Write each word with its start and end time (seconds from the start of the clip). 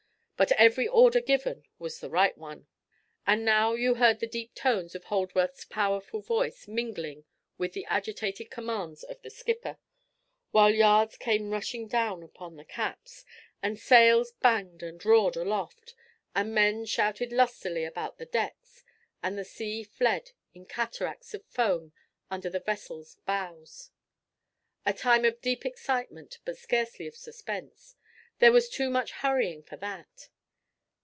But 0.37 0.53
every 0.53 0.87
order 0.87 1.21
given 1.21 1.67
was 1.77 1.99
the 1.99 2.09
right 2.09 2.35
one. 2.35 2.65
And 3.27 3.45
now 3.45 3.75
you 3.75 3.93
heard 3.93 4.19
the 4.19 4.25
deep 4.25 4.55
tones 4.55 4.95
of 4.95 5.03
Holdsworth's 5.03 5.65
powerful 5.65 6.19
voice 6.19 6.67
mingling 6.67 7.25
with 7.59 7.73
the 7.73 7.85
agitated 7.85 8.49
commands 8.49 9.03
of 9.03 9.21
the 9.21 9.29
skipper, 9.29 9.77
while 10.49 10.73
yards 10.73 11.15
came 11.15 11.51
rushing 11.51 11.87
down 11.87 12.23
upon 12.23 12.55
the 12.55 12.65
caps, 12.65 13.23
and 13.61 13.77
sails 13.77 14.31
banged 14.31 14.81
and 14.81 15.05
roared 15.05 15.35
aloft, 15.37 15.93
and 16.33 16.55
men 16.55 16.85
shouted 16.85 17.31
lustily 17.31 17.83
about 17.83 18.17
the 18.17 18.25
decks, 18.25 18.83
and 19.21 19.37
the 19.37 19.45
sea 19.45 19.83
fled 19.83 20.31
in 20.55 20.65
cataracts 20.65 21.35
of 21.35 21.45
foam 21.45 21.93
under 22.31 22.49
the 22.49 22.59
vessel's 22.59 23.13
bows. 23.27 23.91
A 24.87 24.91
time 24.93 25.23
of 25.23 25.39
deep 25.39 25.67
excitement, 25.67 26.39
but 26.45 26.57
scarcely 26.57 27.05
of 27.05 27.15
suspense—there 27.15 28.51
was 28.51 28.69
too 28.69 28.89
much 28.89 29.11
hurrying 29.11 29.61
for 29.61 29.77
that. 29.77 30.29